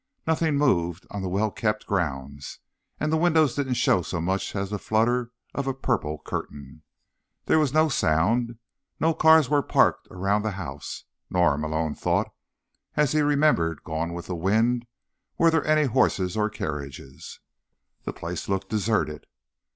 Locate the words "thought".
11.93-12.33